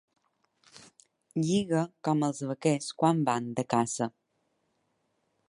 Lliga 1.43 1.83
com 2.09 2.25
els 2.29 2.41
vaquers 2.53 2.89
quan 3.03 3.23
van 3.29 3.53
de 3.61 3.67
caça. 3.77 4.11